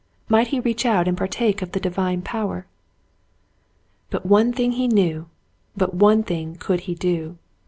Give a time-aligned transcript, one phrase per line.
[0.29, 2.65] Might he reach out and partake of the Divine power?
[4.09, 5.29] But one thing he knew;
[5.77, 7.37] but one thing could he do.